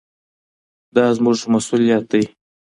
[0.95, 2.23] دا زموږ مسووليت دی.